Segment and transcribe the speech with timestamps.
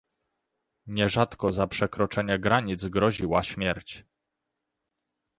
[0.87, 4.05] Nierzadko za przekroczenie granic groziła śmierć